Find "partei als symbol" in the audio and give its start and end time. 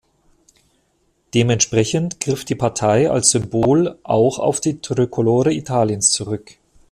2.55-3.99